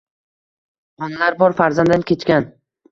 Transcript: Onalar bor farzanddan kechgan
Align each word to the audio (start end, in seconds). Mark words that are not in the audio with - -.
Onalar 1.09 1.39
bor 1.45 1.59
farzanddan 1.63 2.11
kechgan 2.13 2.55